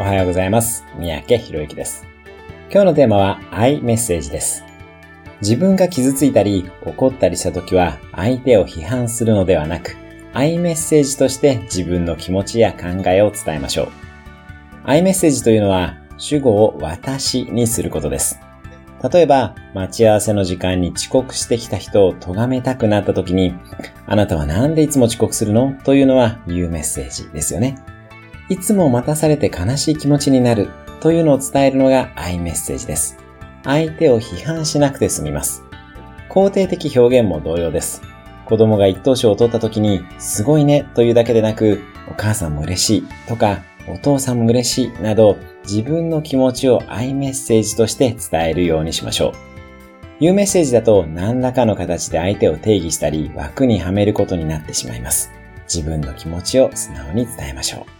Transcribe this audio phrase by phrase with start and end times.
[0.00, 0.86] おはようございます。
[0.98, 2.06] 三宅博之です。
[2.72, 4.64] 今日のテーマは愛メッセージです。
[5.42, 9.98] 自分が傷ついたり怒ったりした時は相手を批判するのではなく、
[10.32, 13.88] 愛メッセージとして自分の気持ちや考えを伝えましょう。
[14.84, 18.40] 愛メッセージというのは主語を私にすることです。
[19.12, 23.52] 例えば、待ち合わせの時間に遅刻してきた人を咎めたくなった時に、
[24.06, 25.74] あなたはなんでいつも遅刻するの？
[25.84, 27.76] というのは言うメッセージですよね。
[28.50, 30.68] いつも待たされて悲しい気持ちになる
[31.00, 33.16] というのを伝えるのが愛メッセージです。
[33.62, 35.62] 相手を批判しなくて済みます。
[36.28, 38.02] 肯定的表現も同様です。
[38.46, 49.32] 子供が一等賞を取った時に、すごいねというだけでなく、お母さんも嬉しいとか、お父さんも嬉しいなど、自分の気持ちを愛メッセージとして伝えるようにしましょう。
[50.18, 55.30] 言うメッセージだと何らかの形で相手を定義したり枠にはめることになってしまいます。
[55.72, 57.99] 自分の気持ちを素直に伝えましょう。